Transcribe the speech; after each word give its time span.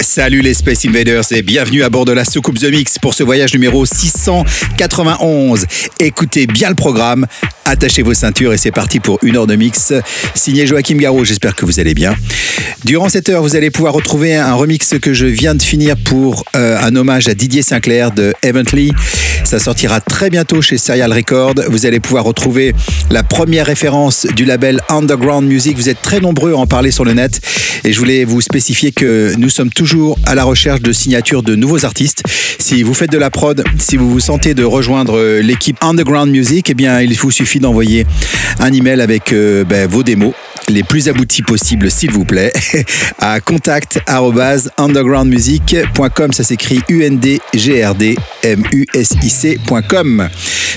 Salut 0.00 0.40
les 0.40 0.54
Space 0.54 0.86
Invaders 0.86 1.30
et 1.30 1.42
bienvenue 1.42 1.82
à 1.82 1.90
bord 1.90 2.06
de 2.06 2.12
la 2.12 2.24
soucoupe 2.24 2.58
The 2.58 2.70
Mix 2.70 2.98
pour 2.98 3.12
ce 3.12 3.22
voyage 3.22 3.52
numéro 3.52 3.84
691. 3.84 5.66
Écoutez 5.98 6.46
bien 6.46 6.70
le 6.70 6.74
programme, 6.74 7.26
attachez 7.66 8.00
vos 8.00 8.14
ceintures 8.14 8.54
et 8.54 8.56
c'est 8.56 8.70
parti 8.70 8.98
pour 8.98 9.18
une 9.22 9.36
heure 9.36 9.46
de 9.46 9.56
mix. 9.56 9.92
Signé 10.34 10.66
Joachim 10.66 10.96
Garraud, 10.96 11.24
j'espère 11.24 11.54
que 11.54 11.66
vous 11.66 11.80
allez 11.80 11.92
bien. 11.92 12.14
Durant 12.84 13.10
cette 13.10 13.28
heure, 13.28 13.42
vous 13.42 13.56
allez 13.56 13.70
pouvoir 13.70 13.92
retrouver 13.92 14.36
un 14.36 14.54
remix 14.54 14.94
que 15.00 15.12
je 15.12 15.26
viens 15.26 15.54
de 15.54 15.62
finir 15.62 15.96
pour 16.02 16.44
euh, 16.56 16.78
un 16.80 16.96
hommage 16.96 17.28
à 17.28 17.34
Didier 17.34 17.62
Sinclair 17.62 18.10
de 18.10 18.32
Evently. 18.42 18.92
Ça 19.44 19.58
sortira 19.58 20.00
très 20.00 20.30
bientôt 20.30 20.62
chez 20.62 20.78
Serial 20.78 21.12
Record. 21.12 21.54
Vous 21.68 21.84
allez 21.84 22.00
pouvoir 22.00 22.24
retrouver 22.24 22.74
la 23.10 23.22
première 23.22 23.66
référence 23.66 24.26
du 24.34 24.46
label 24.46 24.80
Underground 24.88 25.46
Music. 25.46 25.76
Vous 25.76 25.90
êtes 25.90 26.00
très 26.00 26.20
nombreux 26.20 26.52
à 26.52 26.56
en 26.56 26.66
parler 26.66 26.90
sur 26.90 27.04
le 27.04 27.12
net 27.12 27.40
et 27.84 27.92
je 27.92 27.98
voulais 27.98 28.24
vous 28.24 28.40
spécifier 28.40 28.92
que 28.92 29.34
nous 29.36 29.48
sommes 29.48 29.70
toujours 29.70 29.89
à 30.24 30.36
la 30.36 30.44
recherche 30.44 30.82
de 30.82 30.92
signatures 30.92 31.42
de 31.42 31.56
nouveaux 31.56 31.84
artistes. 31.84 32.22
Si 32.58 32.84
vous 32.84 32.94
faites 32.94 33.10
de 33.10 33.18
la 33.18 33.30
prod, 33.30 33.64
si 33.78 33.96
vous 33.96 34.08
vous 34.08 34.20
sentez 34.20 34.54
de 34.54 34.62
rejoindre 34.62 35.16
euh, 35.16 35.42
l'équipe 35.42 35.76
Underground 35.80 36.30
Music, 36.30 36.70
eh 36.70 36.74
bien, 36.74 37.00
il 37.00 37.12
vous 37.16 37.32
suffit 37.32 37.58
d'envoyer 37.58 38.06
un 38.60 38.72
email 38.72 39.00
avec 39.00 39.32
euh, 39.32 39.64
ben, 39.64 39.88
vos 39.88 40.04
démos 40.04 40.32
les 40.68 40.84
plus 40.84 41.08
aboutis 41.08 41.42
possibles, 41.42 41.90
s'il 41.90 42.12
vous 42.12 42.24
plaît, 42.24 42.52
à 43.18 43.40
contact@undergroundmusic.com. 43.40 46.32
Ça 46.32 46.44
s'écrit 46.44 46.80
U 46.88 47.02
N 47.02 47.18
D 47.18 47.40
G 47.54 47.84
R 47.84 47.96
D 47.96 48.16
M 48.44 48.62
U 48.72 48.86
S 48.94 49.14
I 49.22 49.28
C.com. 49.28 50.28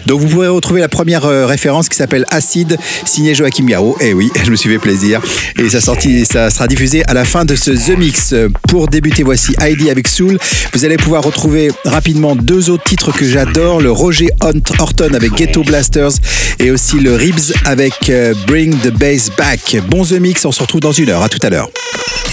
Donc 0.07 0.19
vous 0.19 0.27
pourrez 0.27 0.47
retrouver 0.47 0.81
la 0.81 0.89
première 0.89 1.25
euh, 1.25 1.45
référence 1.45 1.87
qui 1.87 1.95
s'appelle 1.95 2.25
Acid, 2.29 2.77
signé 3.05 3.35
Joachim 3.35 3.65
Garraud. 3.65 3.95
Eh 4.01 4.13
oui, 4.13 4.29
je 4.43 4.51
me 4.51 4.55
suis 4.55 4.69
fait 4.69 4.79
plaisir. 4.79 5.21
Et 5.57 5.69
ça, 5.69 5.79
sorti, 5.79 6.25
ça 6.25 6.49
sera 6.49 6.67
diffusé 6.67 7.03
à 7.05 7.13
la 7.13 7.25
fin 7.25 7.45
de 7.45 7.55
ce 7.55 7.71
The 7.71 7.97
Mix. 7.97 8.35
Pour 8.69 8.87
débuter, 9.03 9.23
voici 9.23 9.53
Heidi 9.59 9.89
avec 9.89 10.07
Soul. 10.07 10.37
Vous 10.73 10.85
allez 10.85 10.95
pouvoir 10.95 11.23
retrouver 11.23 11.71
rapidement 11.83 12.35
deux 12.37 12.69
autres 12.69 12.85
titres 12.85 13.11
que 13.11 13.27
j'adore 13.27 13.81
le 13.81 13.91
Roger 13.91 14.29
Hunt 14.41 14.61
Horton 14.79 15.13
avec 15.13 15.33
Ghetto 15.33 15.61
Blasters 15.63 16.11
et 16.59 16.71
aussi 16.71 16.95
le 16.95 17.15
Ribs 17.15 17.51
avec 17.65 18.09
euh, 18.09 18.33
Bring 18.47 18.79
the 18.79 18.91
Bass 18.91 19.29
Back. 19.37 19.77
Bon 19.89 20.05
The 20.05 20.13
Mix, 20.13 20.45
on 20.45 20.53
se 20.53 20.61
retrouve 20.61 20.79
dans 20.79 20.93
une 20.93 21.09
heure. 21.09 21.21
À 21.21 21.27
tout 21.27 21.39
à 21.41 21.49
l'heure. 21.49 21.67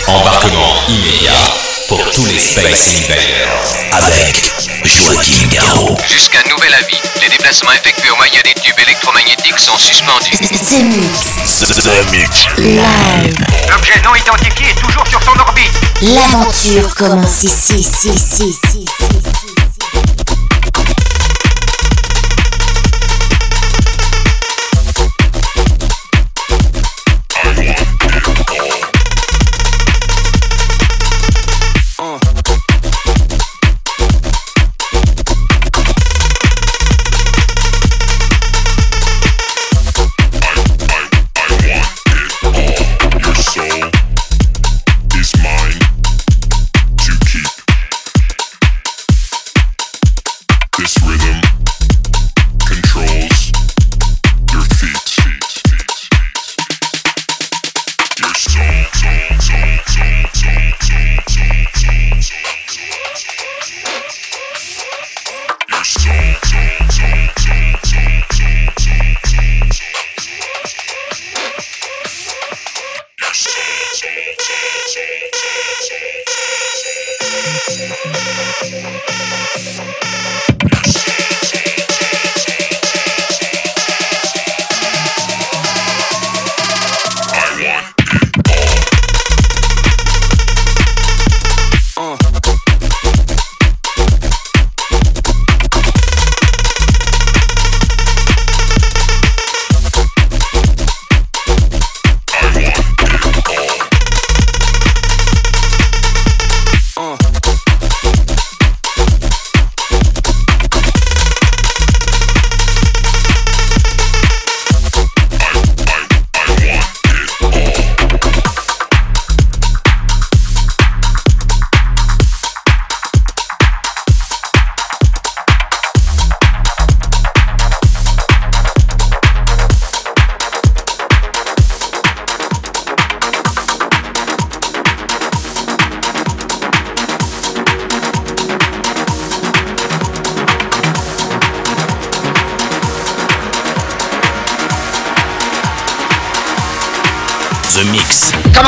Embarquement 0.06 0.76
immédiat 0.88 1.32
pour 1.88 2.08
tous 2.12 2.24
les 2.26 2.38
Space 2.38 3.02
Invaders 3.04 4.04
avec 4.04 4.36
Joachim 4.84 5.48
Garraud. 5.52 5.96
Jusqu'à 6.08 6.38
nouvel 6.48 6.72
avis, 6.74 7.00
les 7.20 7.28
déplacements 7.30 7.72
effectués 7.72 8.10
au 8.10 8.16
moyen 8.16 8.40
des 8.44 8.54
tubes 8.62 8.78
électromagnétiques 8.80 9.58
sont 9.58 9.76
suspendus. 9.76 10.30
The 10.38 10.84
Mix. 10.84 11.18
The 11.82 12.12
Mix. 12.12 12.46
Live. 12.58 13.34
L'objet 13.68 14.00
non 14.04 14.14
identifié 14.14 14.70
est 14.70 14.80
toujours 14.80 15.06
sur 15.08 15.20
son 15.24 15.36
orbite. 15.40 15.89
L'aventure 16.02 16.94
commence 16.94 17.42
ici, 17.42 17.74
ici, 17.74 18.08
ici, 18.08 18.48
ici. 18.48 19.39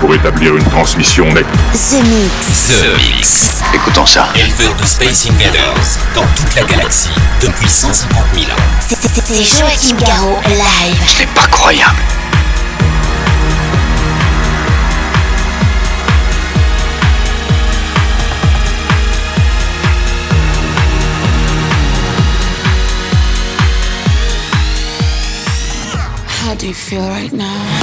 pour 0.00 0.14
établir 0.14 0.56
une 0.56 0.64
transmission 0.64 1.24
nette. 1.32 1.46
The 1.72 2.02
Mix. 2.04 2.68
The 2.68 2.96
Mix. 2.96 3.62
Écoutons 3.74 4.06
ça. 4.06 4.28
Éleveur 4.34 4.74
de 4.74 4.84
Space 4.84 5.28
Invaders 5.30 5.98
dans 6.14 6.26
toute 6.36 6.54
la 6.54 6.62
galaxie 6.64 7.10
depuis 7.40 7.68
150 7.68 8.24
000 8.34 8.46
ans. 8.46 8.62
C'était 8.80 9.42
Joachim 9.42 9.96
Garraud 9.96 10.40
live. 10.48 11.00
C'est 11.06 11.28
pas 11.28 11.46
croyable. 11.48 11.96
How 26.44 26.54
do 26.54 26.66
you 26.66 26.74
feel 26.74 27.02
right 27.02 27.32
now? 27.32 27.77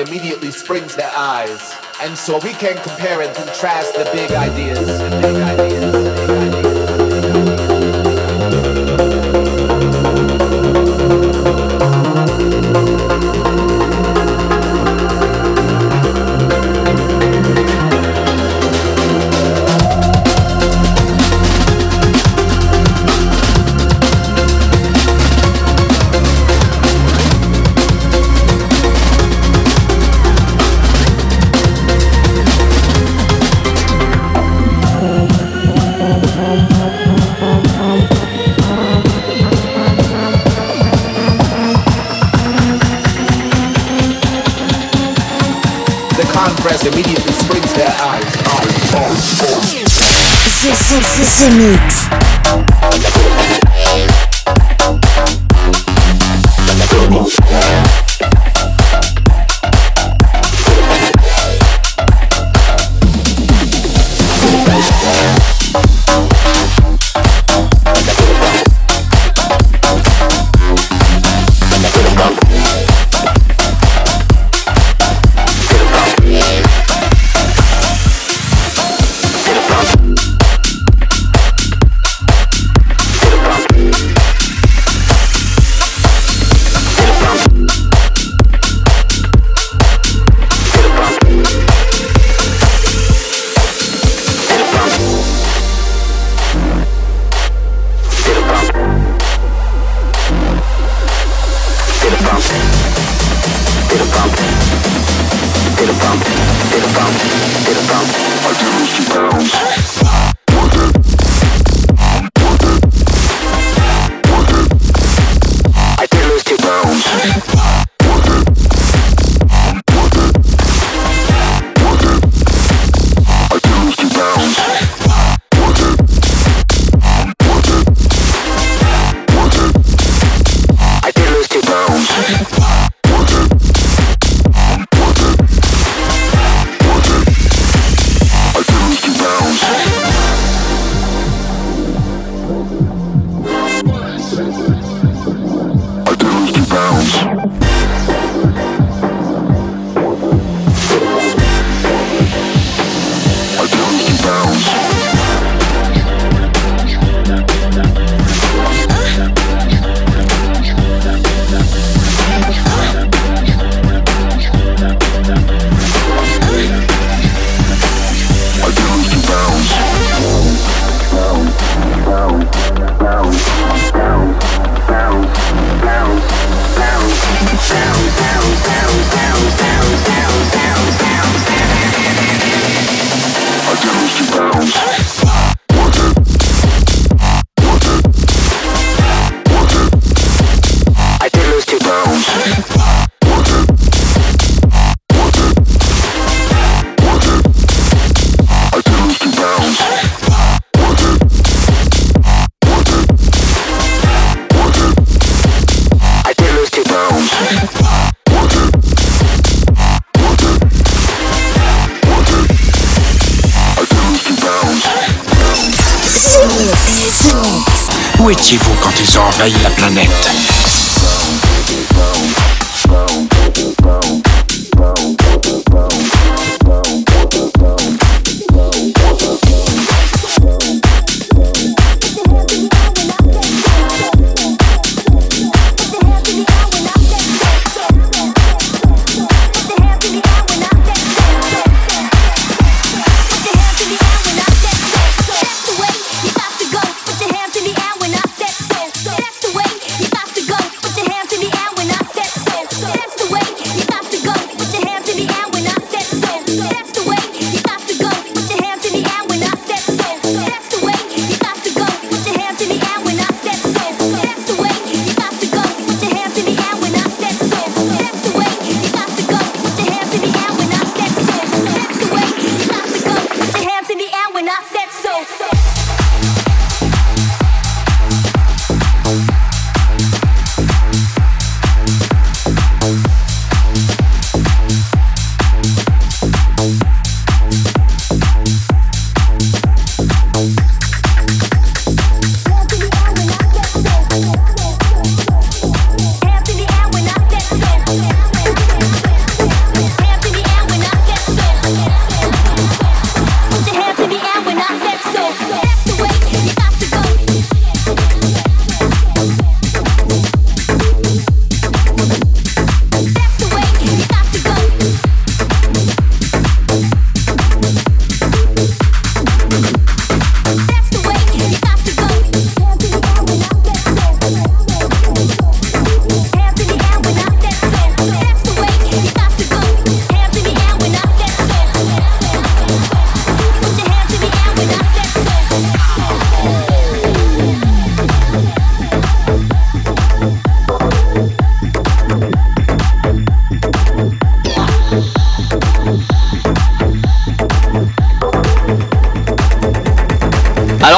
immediately 0.00 0.50
springs 0.50 0.94
their 0.96 1.10
eyes. 1.14 1.74
And 2.00 2.16
so 2.16 2.38
we 2.38 2.52
can 2.52 2.76
compare 2.82 3.22
and 3.22 3.34
contrast 3.34 3.94
the 3.94 4.08
big 4.12 4.30
ideas. 4.32 4.86
The 4.98 5.18
big 5.20 5.36
ideas. 5.36 5.87
Mix. 51.18 52.37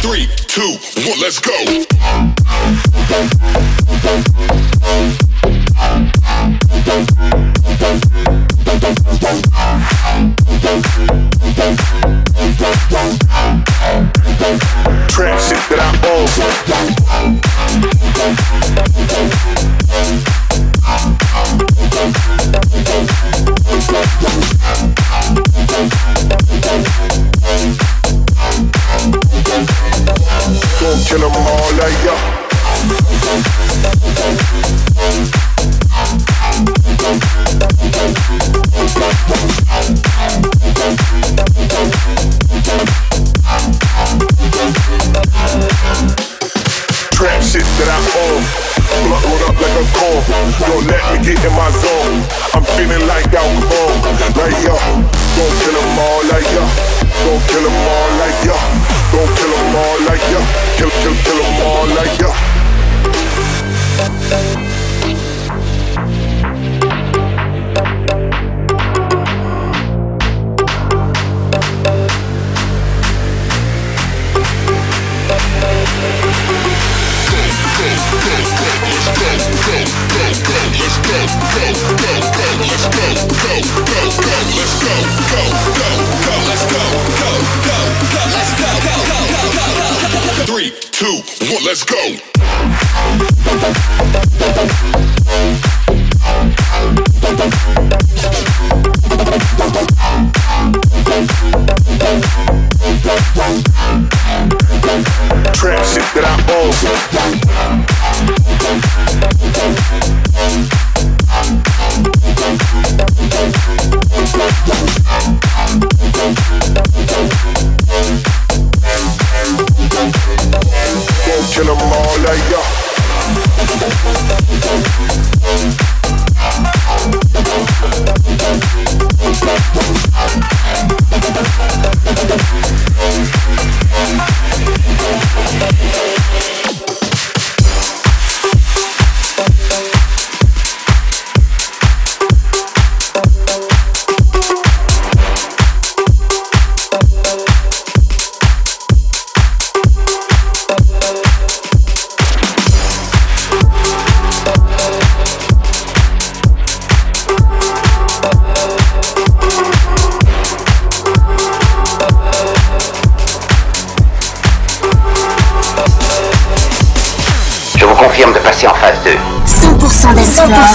Three, 0.00 0.28
two, 0.46 0.76
one, 1.08 1.20
let's 1.20 1.40
go. 1.40 1.54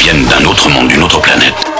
Viennent 0.00 0.24
d'un 0.24 0.44
autre 0.46 0.70
monde, 0.70 0.88
d'une 0.88 1.02
autre 1.02 1.20
planète. 1.20 1.79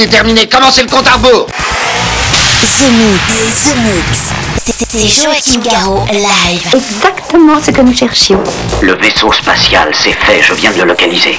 Déterminé, 0.00 0.48
commencez 0.48 0.80
le 0.80 0.88
compte 0.88 1.06
à 1.06 1.12
rebours 1.12 1.46
The 1.46 2.90
Mix, 2.90 3.64
The 3.64 3.76
Mix. 3.76 4.32
C'est 4.56 5.06
Joachim 5.06 5.60
Garraud, 5.60 6.06
live. 6.10 6.74
Exactement 6.74 7.60
ce 7.62 7.70
que 7.70 7.82
nous 7.82 7.94
cherchions. 7.94 8.42
Le 8.80 8.94
vaisseau 8.94 9.30
spatial, 9.30 9.90
c'est 9.92 10.12
fait, 10.12 10.40
je 10.40 10.54
viens 10.54 10.70
de 10.72 10.78
le 10.78 10.84
localiser. 10.86 11.38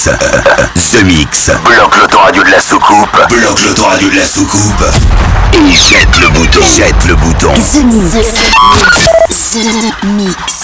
Mix. 0.00 0.10
Ce 0.76 1.02
mix. 1.04 1.50
Bloque 1.64 1.96
l'autoradio 1.96 2.42
de 2.42 2.50
la 2.50 2.60
soucoupe. 2.60 3.18
Bloque 3.28 3.62
l'autoradio 3.66 4.08
de 4.08 4.16
la 4.16 4.26
soucoupe. 4.26 4.84
Et 5.54 5.72
jette 5.72 6.20
le 6.20 6.28
bouton. 6.30 6.60
Jette 6.62 7.06
le 7.06 7.14
bouton. 7.16 7.52
The 7.52 7.84
Mix. 7.84 8.14
The 9.52 10.04
Mix. 10.04 10.59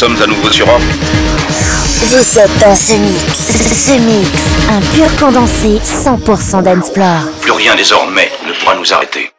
Sommes 0.00 0.22
à 0.22 0.26
nouveau 0.26 0.50
sur 0.50 0.66
Off. 0.66 0.82
Vous 2.06 2.38
êtes 2.38 2.58
dans 2.58 2.74
ce 2.74 2.94
mix. 2.94 3.22
Ce 3.36 3.92
mix, 3.92 4.30
un 4.70 4.80
pur 4.96 5.14
condensé 5.18 5.78
100% 5.84 6.62
dance 6.62 6.90
floor. 6.90 7.20
Plus 7.42 7.50
rien 7.50 7.76
désormais 7.76 8.30
ne 8.46 8.52
pourra 8.54 8.76
nous 8.76 8.94
arrêter. 8.94 9.29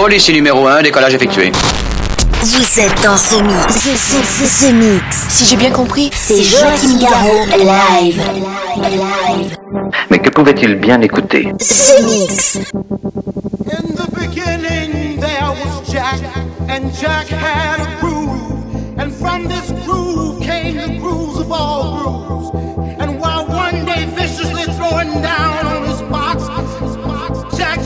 Contrôle, 0.00 0.14
ici 0.14 0.32
numéro 0.32 0.66
1, 0.66 0.82
décollage 0.82 1.14
effectué. 1.14 1.52
Vous 2.42 2.80
êtes 2.80 3.04
dans 3.04 3.18
ce 3.18 3.34
mix. 3.42 3.74
Ce, 3.74 3.90
ce, 3.90 4.16
ce, 4.24 4.46
ce 4.46 4.72
mix. 4.72 5.26
Si 5.28 5.44
j'ai 5.44 5.56
bien 5.56 5.70
compris, 5.70 6.10
c'est 6.14 6.42
Joachim 6.42 6.98
Garraud 6.98 7.44
live. 7.58 8.22
live. 8.78 9.58
Mais 10.10 10.18
que 10.18 10.30
pouvait-il 10.30 10.76
bien 10.76 11.02
écouter? 11.02 11.52
Ce 11.60 12.02
mix. 12.02 12.56
In 12.56 13.94
the 13.94 14.08
beginning 14.14 15.20
there 15.20 15.50
was 15.50 15.92
Jack, 15.92 16.20
and 16.70 16.90
Jack 16.98 17.28
had 17.28 17.80
a 17.80 18.00
groove, 18.00 18.98
and 18.98 19.12
from 19.12 19.48
this 19.48 19.70
groove 19.84 20.40
came 20.40 20.78
the 20.78 20.98
grooves 20.98 21.40
of 21.40 21.52
all 21.52 21.98
grooves. 21.98 22.50
And 23.00 23.20
while 23.20 23.44
one 23.46 23.84
day 23.84 24.06
viciously 24.16 24.64
throwing 24.76 25.20
down 25.20 25.66
on 25.66 25.84
his 25.84 26.00
box, 26.08 26.48
Jack 27.58 27.80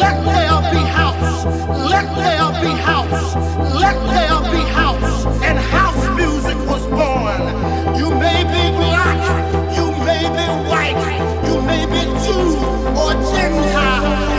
"Let 0.00 0.16
there 0.24 0.60
be 0.72 0.82
house, 0.98 1.44
let 1.92 2.06
there 2.22 2.50
be 2.62 2.72
house, 2.88 3.34
let 3.84 3.98
there 4.14 4.40
be 4.50 4.62
house," 4.80 5.26
and 5.42 5.58
house 5.58 6.04
music 6.16 6.58
was 6.70 6.86
born. 6.86 7.42
You 7.98 8.08
may 8.24 8.40
be 8.54 8.64
black, 8.78 9.20
you 9.76 9.86
may 10.08 10.24
be 10.38 10.46
white, 10.70 11.02
you 11.46 11.60
may 11.70 11.84
be 11.92 12.02
Jew 12.24 12.56
or 13.02 13.12
Gentile. 13.32 14.29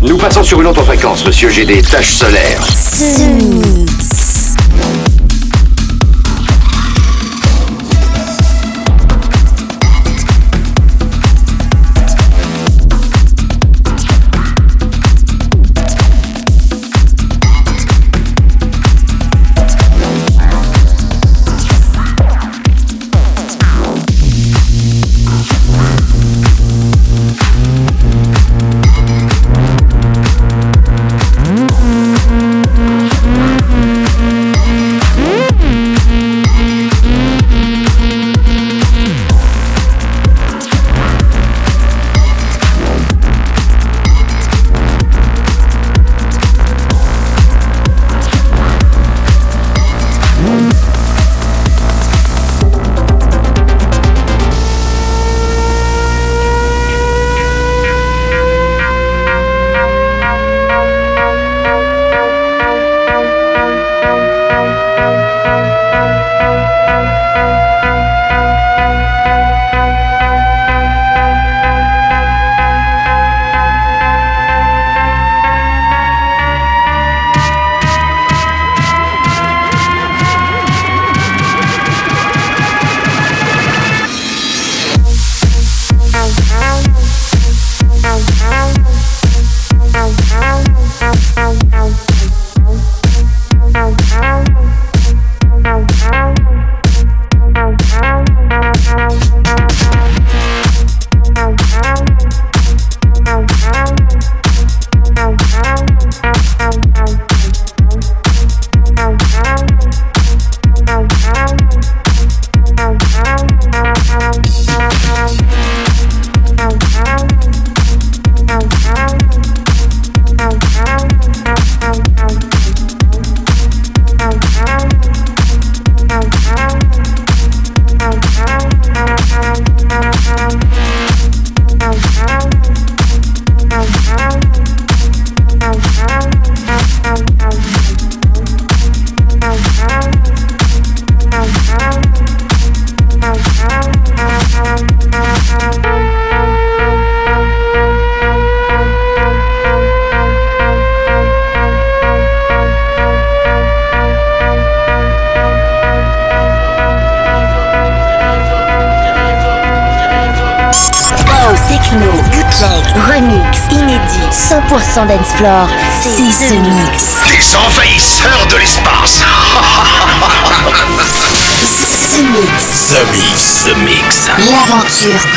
Nous 0.00 0.16
passons 0.16 0.44
sur 0.44 0.60
une 0.60 0.68
autre 0.68 0.84
fréquence, 0.84 1.24
monsieur. 1.26 1.48
J'ai 1.48 1.64
des 1.64 1.82
taches 1.82 2.14
solaires. 2.14 2.64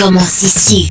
L'aventure 0.02 0.16
commence 0.16 0.91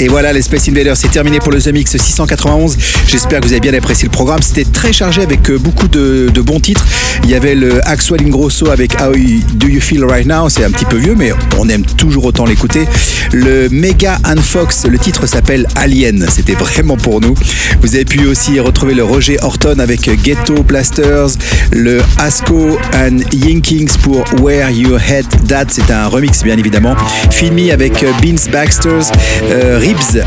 Et 0.00 0.06
voilà, 0.06 0.32
les 0.32 0.42
Space 0.42 0.68
Invaders, 0.68 0.96
c'est 0.96 1.10
terminé 1.10 1.40
pour 1.40 1.50
le 1.50 1.60
The 1.60 1.72
Mix 1.72 1.96
691. 1.96 2.76
J'espère 3.08 3.40
que 3.40 3.46
vous 3.46 3.52
avez 3.52 3.60
bien 3.60 3.74
apprécié 3.74 4.06
le 4.06 4.12
programme. 4.12 4.40
C'était 4.42 4.64
très 4.70 4.92
chargé 4.92 5.22
avec 5.22 5.50
euh, 5.50 5.58
beaucoup 5.58 5.88
de, 5.88 6.30
bons 6.40 6.60
titres. 6.60 6.86
Il 7.24 7.30
y 7.30 7.34
avait 7.34 7.56
le 7.56 7.84
Axwell 7.84 8.22
Ingrosso 8.22 8.70
avec 8.70 8.92
How 9.00 9.12
Do 9.54 9.66
You 9.66 9.80
Feel 9.80 10.04
Right 10.04 10.26
Now? 10.26 10.48
C'est 10.50 10.64
un 10.64 10.70
petit 10.70 10.84
peu 10.84 10.98
vieux, 10.98 11.16
mais 11.16 11.32
on 11.58 11.68
aime 11.68 11.84
toujours 11.84 12.26
autant 12.26 12.46
l'écouter. 12.46 12.86
Le 13.32 13.68
Mega 13.70 14.18
Anne 14.22 14.40
Fox, 14.40 14.86
le 14.88 14.98
titre 15.00 15.26
s'appelle 15.26 15.66
Alien. 15.74 16.26
C'était 16.30 16.54
vraiment 16.54 16.96
pour 16.96 17.20
nous. 17.20 17.34
Vous 17.82 17.96
avez 17.96 18.04
pu 18.04 18.24
aussi 18.26 18.60
retrouver 18.60 18.94
le 18.94 19.02
Roger 19.02 19.38
Horton 19.42 19.80
avec 19.80 20.08
Ghetto 20.22 20.62
Blasters, 20.62 21.30
le 21.72 22.00
Asco 22.18 22.78
and 22.94 23.18
Yinkings 23.32 23.98
pour 24.02 24.24
Where 24.40 24.70
You 24.70 24.96
Head 24.96 25.26
That. 25.48 25.66
C'est 25.70 25.90
un 25.90 26.06
remix, 26.06 26.44
bien 26.44 26.56
évidemment. 26.56 26.94
Filmy 27.30 27.72
avec 27.72 28.04
euh, 28.04 28.12
Beans 28.22 28.50
Baxters, 28.52 29.10
euh, 29.42 29.80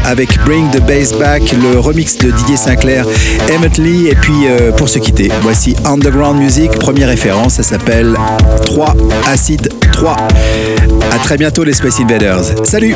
Avec 0.05 0.39
Bring 0.43 0.71
the 0.71 0.81
Bass 0.87 1.13
Back, 1.13 1.43
le 1.51 1.79
remix 1.79 2.17
de 2.17 2.31
Didier 2.31 2.57
Sinclair, 2.57 3.05
Emmett 3.55 3.77
Lee. 3.77 4.07
Et 4.07 4.15
puis, 4.15 4.47
euh, 4.47 4.71
pour 4.71 4.89
se 4.89 4.97
quitter, 4.97 5.29
voici 5.43 5.75
Underground 5.85 6.39
Music, 6.39 6.71
première 6.71 7.09
référence. 7.09 7.53
Ça 7.53 7.63
s'appelle 7.63 8.15
3 8.65 8.95
Acid 9.31 9.69
3. 9.91 10.17
À 11.11 11.19
très 11.19 11.37
bientôt, 11.37 11.63
les 11.63 11.73
Space 11.73 11.99
Invaders. 11.99 12.65
Salut! 12.65 12.95